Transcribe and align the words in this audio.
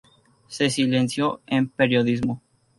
Se 0.47 0.63
licenció 0.63 1.41
en 1.45 1.69
Periodismo. 1.69 2.41